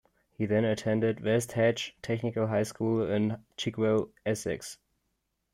[0.31, 4.79] He then attended West Hatch Technical High School in Chigwell, Essex.